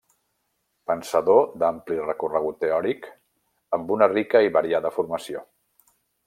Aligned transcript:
Pensador 0.91 1.43
d'ampli 1.63 1.99
recorregut 2.05 2.57
teòric, 2.65 3.05
amb 3.79 3.93
una 3.97 4.09
rica 4.15 4.43
i 4.49 4.53
variada 4.57 4.95
formació. 5.01 5.45